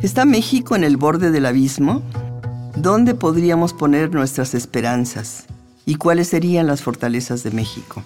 [0.00, 2.02] ¿Está México en el borde del abismo?
[2.76, 5.46] ¿Dónde podríamos poner nuestras esperanzas?
[5.86, 8.04] ¿Y cuáles serían las fortalezas de México?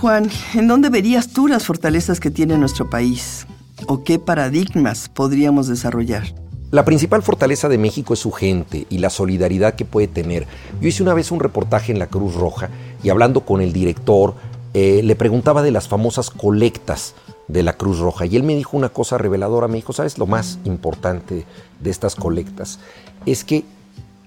[0.00, 3.46] Juan, ¿en dónde verías tú las fortalezas que tiene nuestro país?
[3.86, 6.34] ¿O qué paradigmas podríamos desarrollar?
[6.70, 10.46] La principal fortaleza de México es su gente y la solidaridad que puede tener.
[10.80, 12.70] Yo hice una vez un reportaje en la Cruz Roja
[13.02, 14.34] y hablando con el director,
[14.72, 17.14] eh, le preguntaba de las famosas colectas
[17.48, 18.26] de la Cruz Roja.
[18.26, 21.46] Y él me dijo una cosa reveladora, me dijo, ¿sabes lo más importante
[21.80, 22.78] de estas colectas?
[23.24, 23.64] Es que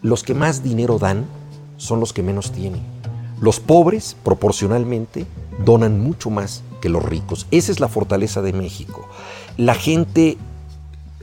[0.02, 1.26] los que más dinero dan
[1.78, 2.82] son los que menos tienen.
[3.42, 5.26] Los pobres, proporcionalmente,
[5.64, 7.48] donan mucho más que los ricos.
[7.52, 9.08] Esa es la fortaleza de México.
[9.58, 10.38] La gente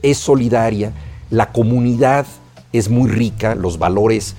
[0.01, 0.93] es solidaria,
[1.29, 2.25] la comunidad
[2.73, 4.35] es muy rica, los valores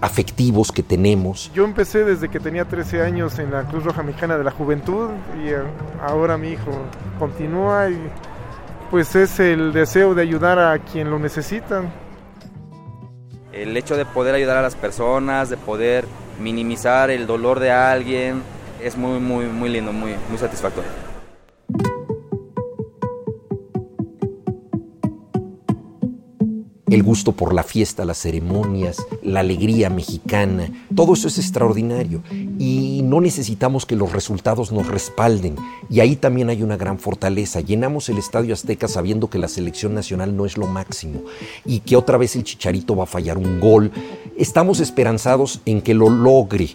[0.00, 1.50] afectivos que tenemos.
[1.54, 5.10] Yo empecé desde que tenía 13 años en la Cruz Roja Mexicana de la Juventud
[5.42, 5.58] y eh,
[6.02, 6.70] ahora mi hijo
[7.18, 7.98] continúa y
[8.90, 11.82] pues es el deseo de ayudar a quien lo necesita.
[13.52, 16.06] El hecho de poder ayudar a las personas, de poder
[16.38, 18.42] minimizar el dolor de alguien,
[18.82, 21.05] es muy, muy, muy lindo, muy, muy satisfactorio.
[26.88, 33.02] El gusto por la fiesta, las ceremonias, la alegría mexicana, todo eso es extraordinario y
[33.04, 35.56] no necesitamos que los resultados nos respalden
[35.90, 37.60] y ahí también hay una gran fortaleza.
[37.60, 41.22] Llenamos el Estadio Azteca sabiendo que la selección nacional no es lo máximo
[41.64, 43.90] y que otra vez el Chicharito va a fallar un gol.
[44.38, 46.68] Estamos esperanzados en que lo logre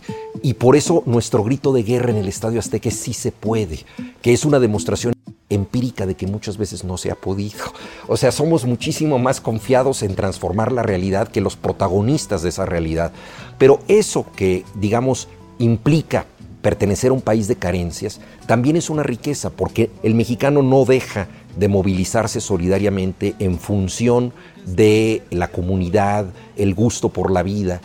[0.44, 3.80] y por eso nuestro grito de guerra en el Estadio Azteca es sí se puede,
[4.22, 5.14] que es una demostración
[5.52, 7.60] empírica de que muchas veces no se ha podido.
[8.08, 12.66] O sea, somos muchísimo más confiados en transformar la realidad que los protagonistas de esa
[12.66, 13.12] realidad.
[13.58, 15.28] Pero eso que, digamos,
[15.60, 16.26] implica
[16.62, 21.28] pertenecer a un país de carencias, también es una riqueza, porque el mexicano no deja
[21.58, 24.34] de movilizarse solidariamente en función
[24.66, 27.82] de la comunidad, el gusto por la vida,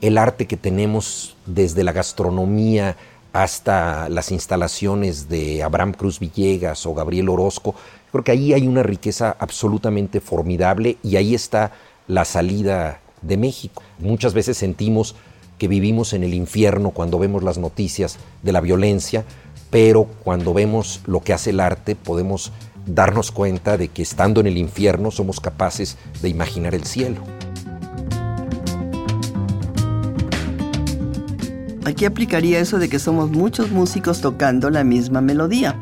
[0.00, 2.96] el arte que tenemos desde la gastronomía
[3.32, 7.74] hasta las instalaciones de Abraham Cruz Villegas o Gabriel Orozco.
[8.10, 11.72] Creo que ahí hay una riqueza absolutamente formidable y ahí está
[12.08, 13.82] la salida de México.
[13.98, 15.14] Muchas veces sentimos
[15.58, 19.24] que vivimos en el infierno cuando vemos las noticias de la violencia,
[19.70, 22.50] pero cuando vemos lo que hace el arte podemos
[22.86, 27.22] darnos cuenta de que estando en el infierno somos capaces de imaginar el cielo.
[31.90, 35.76] Aquí aplicaría eso de que somos muchos músicos tocando la misma melodía.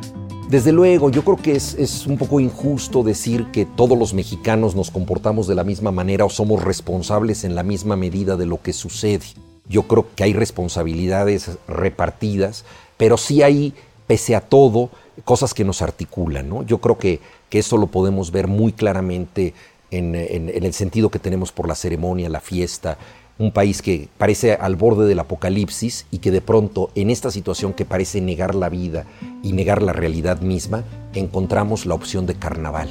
[0.49, 4.75] Desde luego, yo creo que es, es, un poco injusto decir que todos los mexicanos
[4.75, 8.63] nos comportamos de la misma manera o somos responsables en la misma medida de lo
[8.63, 9.27] que sucede.
[9.69, 12.65] Yo creo que hay responsabilidades repartidas,
[12.97, 13.75] pero sí hay,
[14.07, 14.89] pese a todo,
[15.27, 16.49] cosas que nos articulan.
[16.49, 16.63] ¿no?
[16.63, 17.21] Yo creo que,
[17.51, 19.53] que eso lo podemos ver muy claramente
[19.91, 22.97] en, en, en el sentido que tenemos por la ceremonia, la fiesta,
[23.39, 27.73] un país que parece al borde del apocalipsis y que de pronto en esta situación
[27.73, 29.07] que parece negar la vida
[29.43, 30.85] y negar la realidad misma,
[31.15, 32.89] encontramos la opción de carnaval.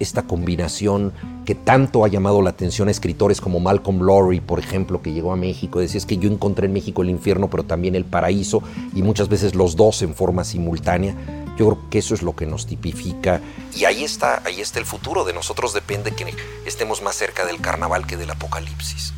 [0.00, 1.12] Esta combinación
[1.44, 5.32] que tanto ha llamado la atención a escritores como Malcolm Lowry, por ejemplo, que llegó
[5.32, 8.62] a México, decía es que yo encontré en México el infierno, pero también el paraíso,
[8.94, 11.14] y muchas veces los dos en forma simultánea.
[11.56, 13.40] Yo creo que eso es lo que nos tipifica.
[13.76, 15.24] Y ahí está, ahí está el futuro.
[15.24, 16.26] De nosotros depende que
[16.66, 19.14] estemos más cerca del carnaval que del apocalipsis.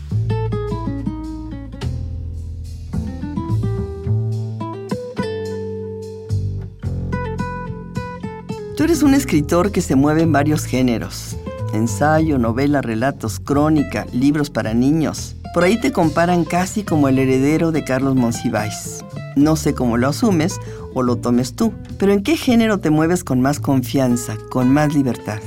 [8.86, 11.36] Eres un escritor que se mueve en varios géneros.
[11.72, 15.34] Ensayo, novela, relatos, crónica, libros para niños.
[15.54, 19.04] Por ahí te comparan casi como el heredero de Carlos Monsiváis.
[19.34, 20.60] No sé cómo lo asumes
[20.94, 24.94] o lo tomes tú, pero ¿en qué género te mueves con más confianza, con más
[24.94, 25.40] libertad?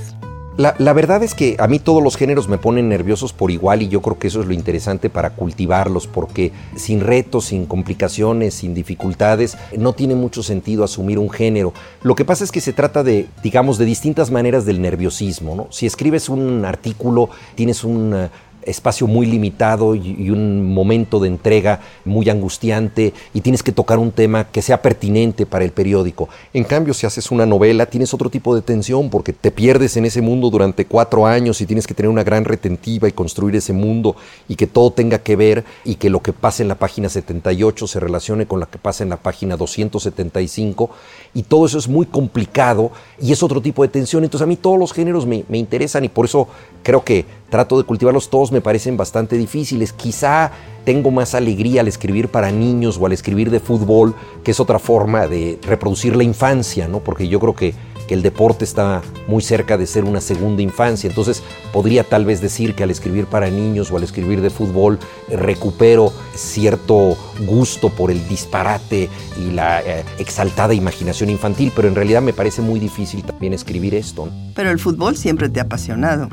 [0.59, 3.88] La, verdad es que a mí todos los géneros me ponen nerviosos por igual y
[3.88, 8.73] yo creo que eso es lo interesante para cultivarlos porque sin retos, sin complicaciones, sin
[8.73, 11.71] dificultades, no tiene mucho sentido asumir un género.
[12.03, 15.56] Lo que pasa es que se trata de, digamos, de distintas maneras del nerviosismo.
[15.56, 15.67] ¿no?
[15.69, 18.29] Si escribes un artículo, tienes un
[18.69, 24.12] espacio muy limitado y, un momento de entrega muy angustiante y tienes que tocar un
[24.12, 26.30] tema que sea pertinente para el periódico.
[26.54, 30.06] En cambio, si haces una novela, tienes otro tipo de tensión porque te pierdes en
[30.06, 33.74] ese mundo durante cuatro años y tienes que tener una gran retentiva y construir ese
[33.74, 34.16] mundo
[34.48, 37.88] y que todo tenga que ver y que lo que pasa en la página 78
[37.88, 40.89] se relacione con lo que pasa en la página 275
[41.33, 44.24] y todo eso es muy complicado y es otro tipo de tensión.
[44.24, 46.48] Entonces a mí todos los géneros me, interesan y por eso
[46.83, 49.94] creo que trato de cultivarlos todos, parecen bastante difíciles.
[49.94, 50.51] Quizá
[50.85, 54.79] tengo más alegría al escribir para niños o al escribir de fútbol, que es otra
[54.79, 57.00] forma de reproducir la infancia, ¿no?
[57.00, 57.73] Porque yo creo que,
[58.09, 61.07] el deporte está muy cerca de ser una segunda infancia.
[61.07, 64.97] Entonces podría tal vez decir que al escribir para niños o al escribir de fútbol
[65.27, 67.15] recupero cierto
[67.45, 69.09] gusto por el disparate
[69.39, 73.94] y la eh, exaltada imaginación infantil, pero en realidad me parece muy difícil también escribir
[73.94, 74.27] esto.
[74.56, 76.29] Pero el fútbol siempre te ha apasionado.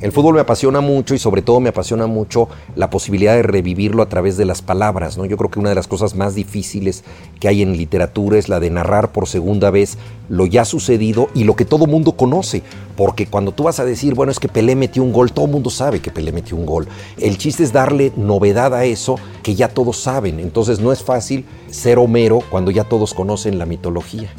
[0.00, 4.02] El fútbol me apasiona mucho y sobre todo me apasiona mucho la posibilidad de revivirlo
[4.02, 5.18] a través de las palabras.
[5.18, 5.26] ¿no?
[5.26, 7.04] Yo creo que una de las cosas más difíciles
[7.38, 9.98] que hay en literatura es la de narrar por segunda vez
[10.30, 12.62] lo ya sucedido y lo que todo mundo conoce.
[12.96, 15.68] Porque cuando tú vas a decir, bueno, es que Pelé metió un gol, todo mundo
[15.68, 16.88] sabe que Pelé metió un gol.
[17.18, 20.40] El chiste es darle novedad a eso que ya todos saben.
[20.40, 24.30] Entonces no es fácil ser Homero cuando ya todos conocen la mitología.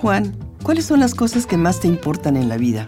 [0.00, 2.86] Juan, ¿Cuáles son las cosas que más te importan en la vida?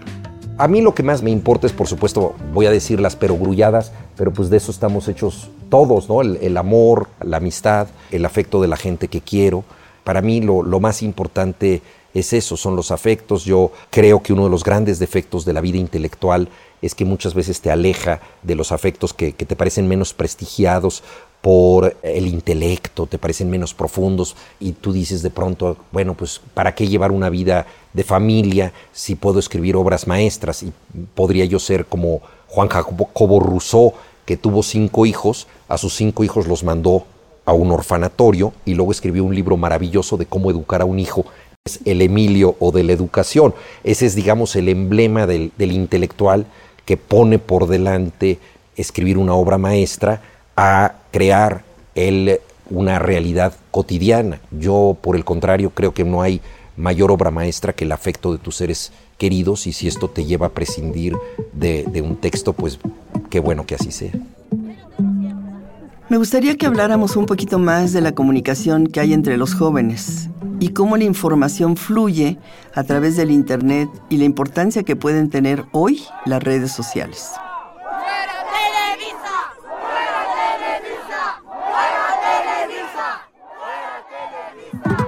[0.58, 3.90] A mí lo que más me importa es, por supuesto, voy a decir las perogrulladas,
[4.16, 6.20] pero pues de eso estamos hechos todos, ¿no?
[6.22, 9.64] El, amor, la amistad, el afecto de la gente que quiero.
[10.04, 11.82] Para mí lo, más importante
[12.14, 13.44] es eso, son los afectos.
[13.44, 16.48] Yo creo que uno de los grandes defectos de la vida intelectual
[16.80, 21.02] es que muchas veces te aleja de los afectos que, que te parecen menos prestigiados
[21.44, 26.74] por el intelecto, te parecen menos profundos y tú dices de pronto, bueno, pues ¿para
[26.74, 30.62] qué llevar una vida de familia si puedo escribir obras maestras?
[30.62, 30.72] Y
[31.14, 33.92] podría yo ser como Juan Jacobo Rousseau,
[34.24, 37.04] que tuvo cinco hijos, a sus cinco hijos los mandó
[37.44, 41.26] a un orfanatorio y luego escribió un libro maravilloso de cómo educar a un hijo
[41.66, 43.54] es el Emilio o de la educación.
[43.84, 46.46] Ese es, digamos, el emblema del, del, intelectual
[46.86, 48.38] que pone por delante
[48.76, 50.22] escribir una obra maestra
[50.56, 51.64] a crear
[51.94, 52.40] él
[52.70, 54.40] una realidad cotidiana.
[54.50, 56.40] Yo, por el contrario, creo que no hay
[56.76, 60.48] mayor obra maestra que el afecto de tus seres queridos y si esto te lleva
[60.48, 61.14] a prescindir
[61.52, 62.78] de, de un texto, pues
[63.30, 64.12] qué bueno que así sea.
[66.08, 70.28] Me gustaría que habláramos un poquito más de la comunicación que hay entre los jóvenes
[70.60, 72.38] y cómo la información fluye
[72.74, 77.32] a través del Internet y la importancia que pueden tener hoy las redes sociales.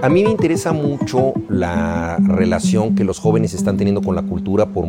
[0.03, 4.67] A mí me interesa mucho la relación que los jóvenes están teniendo con la cultura
[4.67, 4.87] por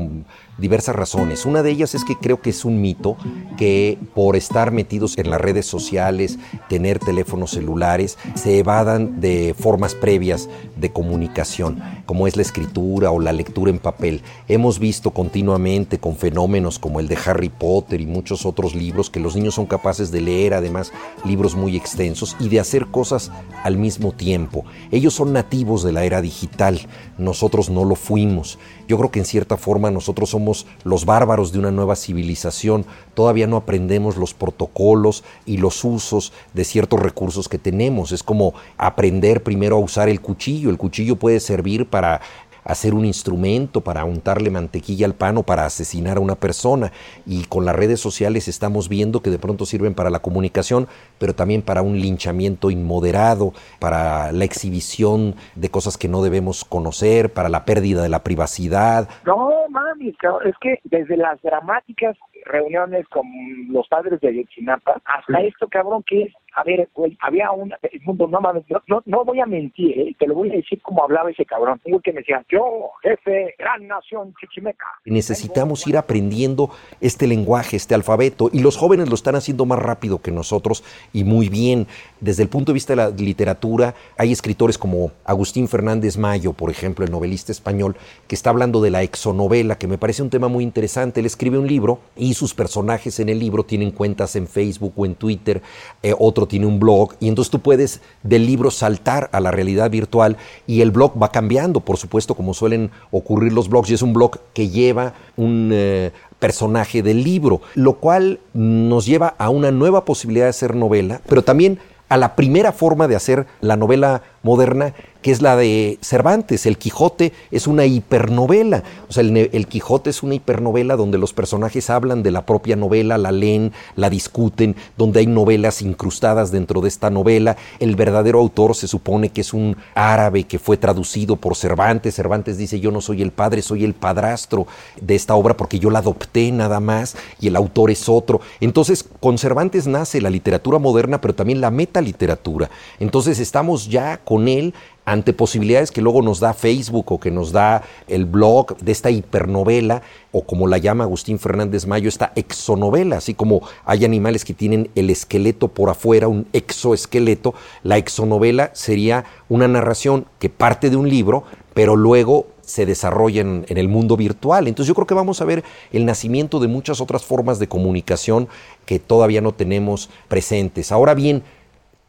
[0.58, 1.46] diversas razones.
[1.46, 3.16] Una de ellas es que creo que es un mito
[3.58, 6.38] que por estar metidos en las redes sociales,
[6.68, 13.20] tener teléfonos celulares, se evadan de formas previas de comunicación, como es la escritura o
[13.20, 14.22] la lectura en papel.
[14.50, 19.22] Hemos visto continuamente con fenómenos como el de Harry Potter y muchos otros libros que
[19.22, 20.92] los niños son capaces de leer, además
[21.24, 23.32] libros muy extensos, y de hacer cosas
[23.64, 24.66] al mismo tiempo.
[24.92, 26.88] Ellos son nativos de la era digital,
[27.18, 28.60] nosotros no lo fuimos.
[28.88, 33.48] Yo creo que en cierta forma nosotros somos los bárbaros de una nueva civilización, todavía
[33.48, 38.12] no aprendemos los protocolos y los usos de ciertos recursos que tenemos.
[38.12, 40.70] Es como aprender primero a usar el cuchillo.
[40.70, 42.22] El cuchillo puede servir para
[42.68, 46.92] hacer un instrumento para untarle mantequilla al pan o para asesinar a una persona.
[47.26, 51.34] Y con las redes sociales estamos viendo que de pronto sirven para la comunicacación, pero
[51.34, 57.50] también para un linchamiento inmoderado, para la exhibición de cosas que no debemos conocer, para
[57.50, 59.08] la pérdida de la privacidad.
[59.26, 63.26] No, mami, es que desde las dramáticas reuniones con
[63.70, 67.72] los padres de Ayotzinapa hasta esto, cabrón, que es a ver, había un
[68.04, 68.40] mundo, no,
[68.88, 70.16] no, no voy a mentir, ¿eh?
[70.18, 71.80] te lo voy a decir como hablaba ese cabrón.
[71.84, 74.88] Tengo que me decía, yo, jefe, gran nación chichimeca.
[75.06, 80.20] Necesitamos ir aprendiendo este lenguaje, este alfabeto, y los jóvenes lo están haciendo más rápido
[80.20, 80.84] que nosotros
[81.14, 81.86] y muy bien.
[82.22, 86.72] Desde el punto de vista de la literatura, hay escritores como Agustín Fernández Mayo, por
[86.72, 87.96] ejemplo, el novelista español,
[88.28, 91.20] que está hablando de la exonovela, que me parece un tema muy interesante.
[91.20, 95.06] Él escribe un libro y sus personajes en el libro tienen cuentas en Facebook o
[95.06, 95.62] en Twitter,
[96.02, 99.90] eh, otro tiene un blog, y entonces tú puedes del libro saltar a la realidad
[99.90, 104.02] virtual y el blog va cambiando, por supuesto, como suelen ocurrir los blogs, y es
[104.02, 109.72] un blog que lleva un eh, personaje del libro, lo cual nos lleva a una
[109.72, 114.24] nueva posibilidad de hacer novela, pero también a la primera forma de hacer la novela
[114.44, 116.66] moderna, que es la de Cervantes.
[116.66, 118.84] El Quijote es una hipernovela.
[119.10, 123.18] O sea, el, Quijote es una hipernovela donde los personajes hablan de la propia novela,
[123.18, 127.58] la leen, la discuten, donde hay novelas incrustadas dentro de esta novela.
[127.80, 132.16] El verdadero autor se supone que es un árabe que fue traducido por Cervantes.
[132.16, 134.68] Cervantes dice, yo no soy el padre, soy el padrastro
[135.02, 138.40] de esta obra porque yo la adopté nada más y el autor es otro.
[138.62, 142.70] Entonces, con Cervantes nace la literatura moderna, pero también la metaliteratura.
[143.00, 144.74] Entonces, estamos ya con él
[145.06, 149.10] ante posibilidades que luego nos da Facebook o que nos da el blog de esta
[149.10, 150.02] hipernovela,
[150.34, 154.90] o como la llama Agustín Fernández Mayo, esta exonovela, así como hay animales que tienen
[154.96, 157.54] el esqueleto por afuera, un exoesqueleto,
[157.84, 163.66] la exonovela sería una narración que parte de un libro, pero luego se desarrolla en,
[163.70, 164.68] en, el mundo virtual.
[164.68, 168.50] Entonces yo creo que vamos a ver el nacimiento de muchas otras formas de comunicación
[168.86, 170.92] que todavía no tenemos presentes.
[170.92, 171.44] Ahora bien,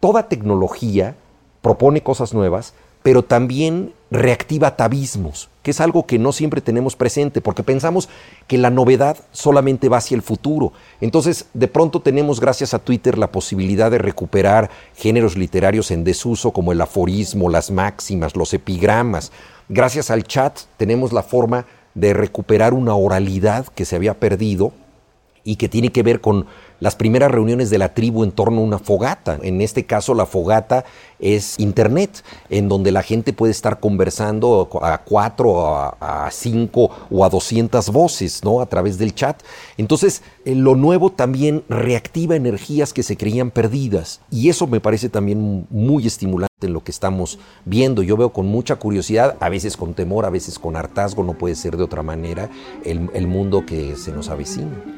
[0.00, 1.14] toda tecnología
[1.62, 7.40] propone cosas nuevas, pero también reactiva atavismos, que es algo que no siempre tenemos presente,
[7.40, 8.08] porque pensamos
[8.46, 10.72] que la novedad solamente va hacia el futuro.
[11.00, 16.52] Entonces, de pronto tenemos, gracias a Twitter, la posibilidad de recuperar géneros literarios en desuso,
[16.52, 19.30] como el aforismo, las máximas, los epigramas.
[19.68, 24.72] Gracias al chat tenemos la forma de recuperar una oralidad que se había perdido
[25.44, 26.46] y que tiene que ver con
[26.80, 29.38] las primeras reuniones de la tribu en torno a una fogata.
[29.42, 30.84] En este caso, la fogata
[31.18, 37.28] es Internet, en donde la gente puede estar conversando a cuatro, a, cinco o a
[37.28, 38.60] doscientas voces, ¿no?
[38.60, 39.42] A través del chat.
[39.76, 44.20] Entonces, eh, lo nuevo también reactiva energías que se creían perdidas.
[44.30, 48.02] Y eso me parece también muy estimulante en lo que estamos viendo.
[48.02, 51.54] Yo veo con mucha curiosidad, a veces con temor, a veces con hartazgo, no puede
[51.54, 52.50] ser de otra manera,
[52.84, 54.97] el, el mundo que se nos avecina.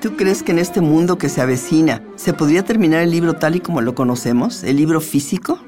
[0.00, 3.56] ¿Tú crees que en este mundo que se avecina se podría terminar el libro tal
[3.56, 5.58] y como lo conocemos, el libro físico?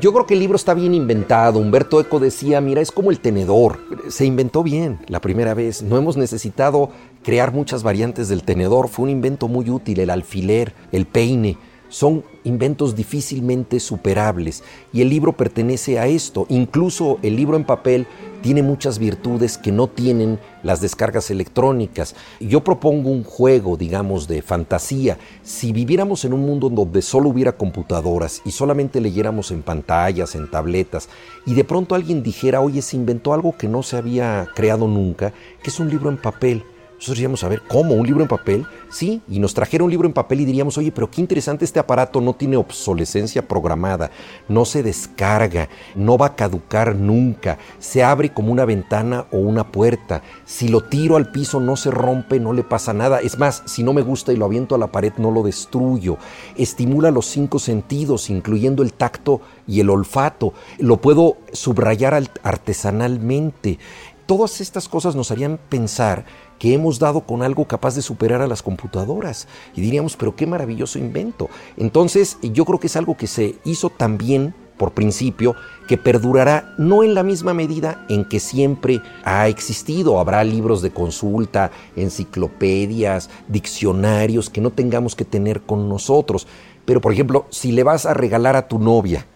[0.00, 1.58] Yo creo que el libro está bien inventado.
[1.58, 3.80] Humberto Eco decía, mira, es como el tenedor.
[4.08, 5.82] Se inventó bien la primera vez.
[5.82, 6.90] No hemos necesitado
[7.24, 8.88] crear muchas variantes del tenedor.
[8.88, 11.58] Fue un invento muy útil, el alfiler, el peine
[11.94, 16.44] son inventos difícilmente superables y el libro pertenece a esto.
[16.48, 18.08] Incluso el libro en papel
[18.44, 22.14] tiene muchas virtudes que no tienen las descargas electrónicas.
[22.40, 25.16] Yo propongo un juego, digamos, de fantasía.
[25.42, 30.50] Si viviéramos en un mundo donde solo hubiera computadoras y solamente leyéramos en pantallas, en
[30.50, 31.08] tabletas,
[31.46, 35.32] y de pronto alguien dijera, oye, se inventó algo que no se había creado nunca,
[35.62, 37.94] que es un libro en papel nosotros diríamos, a ver, ¿cómo?
[37.94, 38.66] ¿Un libro en papel?
[38.88, 41.80] Sí, y nos trajera un libro en papel y diríamos, oye, pero qué interesante este
[41.80, 44.10] aparato, no tiene obsolescencia programada,
[44.48, 49.70] no se descarga, no va a caducar nunca, se abre como una ventana o una
[49.70, 53.62] puerta, si lo tiro al piso no se rompe, no le pasa nada, es más,
[53.66, 56.16] si no me gusta y lo aviento a la pared no lo destruyo,
[56.56, 63.78] estimula los cinco sentidos, incluyendo el tacto y el olfato, lo puedo subrayar artesanalmente.
[64.26, 66.24] Todas estas cosas nos harían pensar
[66.58, 69.48] que hemos dado con algo capaz de superar a las computadoras.
[69.74, 71.48] Y diríamos, pero qué maravilloso invento.
[71.76, 75.54] Entonces, yo creo que es algo que se hizo también por principio,
[75.86, 80.18] que perdurará no en la misma medida en que siempre ha existido.
[80.18, 86.46] Habrá libros de consulta, enciclopedias, diccionarios que no tengamos que tener con nosotros.
[86.84, 89.26] Pero, por ejemplo, si le vas a regalar a tu novia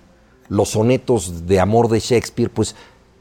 [0.49, 2.75] los sonetos de amor de Shakespeare, pues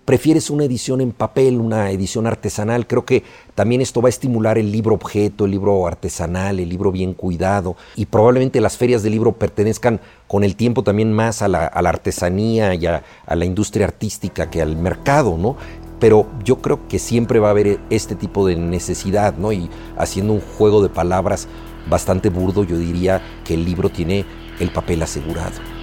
[0.07, 2.87] prefieres una edición en papel, una edición artesanal.
[2.87, 3.23] Creo que
[3.55, 7.75] también esto va a estimular el libro objeto, el libro artesanal, el libro bien cuidado.
[7.97, 9.99] Y probablemente las ferias de libro pertenezcan
[10.29, 14.77] con el tiempo también más a la, artesanía y a, la industria artística que al
[14.77, 15.57] mercado, ¿no?
[15.99, 19.51] Pero yo creo que siempre va a haber este tipo de necesidad, ¿no?
[19.51, 21.49] Y haciendo un juego de palabras
[21.89, 24.23] bastante burdo, yo diría que el libro tiene
[24.61, 25.76] el papel asegurado.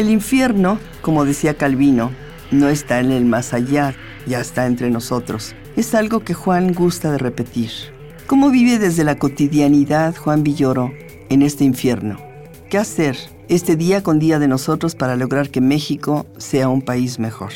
[0.00, 2.10] El infierno, como decía Calvino,
[2.50, 3.94] no está en el más allá,
[4.26, 5.54] ya está entre nosotros.
[5.76, 7.68] Es algo que Juan gusta de repetir.
[8.26, 10.90] ¿Cómo vive desde la cotidianidad Juan Villoro
[11.28, 12.16] en este infierno?
[12.70, 13.18] ¿Qué hacer
[13.50, 17.52] este día con día de nosotros para lograr que México sea un país mejor?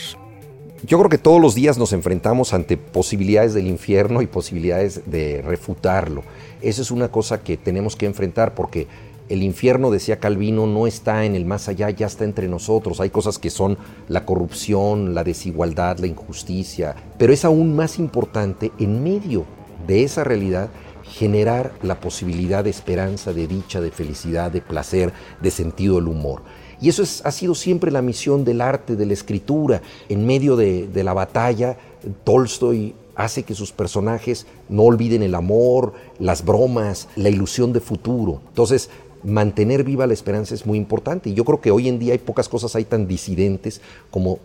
[0.86, 5.40] Yo creo que todos los días nos enfrentamos ante posibilidades del infierno y posibilidades de
[5.40, 6.24] refutarlo.
[6.60, 8.86] Esa es una cosa que tenemos que enfrentar porque
[9.28, 13.00] el infierno, decía Calvino, no está en el más allá, ya está entre nosotros.
[13.00, 13.78] Hay cosas que son
[14.08, 19.44] la corrupción, la desigualdad, la injusticia, pero es aún más importante en medio
[19.86, 20.68] de esa realidad
[21.04, 26.42] generar la posibilidad de esperanza, de dicha, de felicidad, de placer, de sentido del humor.
[26.80, 29.80] Y eso ha sido siempre la misión del arte, de la escritura.
[30.08, 31.78] En medio de, de la batalla,
[32.24, 38.40] Tolstoy hace que sus personajes no olviden el amor, las bromas, la ilusión de futuro.
[38.48, 38.90] Entonces,
[39.24, 41.30] mantener viva la esperanza es muy importante.
[41.30, 44.38] Y yo creo que hoy en día hay pocas cosas hay tan disidentes como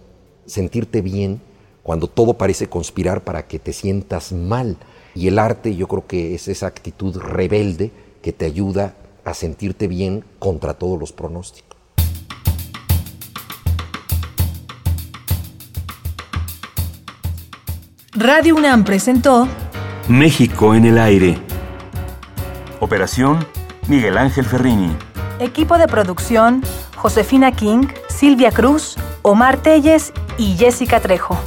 [0.46, 1.42] sentirte bien
[1.84, 4.78] cuando todo parece conspirar para que te sientas mal.
[5.16, 8.96] Y el arte yo creo que es esa actitud rebelde que te ayuda
[9.26, 11.70] a sentirte bien contra todos los pronósticos.
[18.14, 19.48] Radio UNAM presentó
[20.08, 21.38] México en el aire.
[22.80, 23.46] Operación
[23.90, 24.96] Miguel Ángel Ferrini.
[25.40, 26.62] Equipo de producción
[26.96, 31.38] Josefina King, Silvia Cruz, Omar Telles y Jessica Trejo.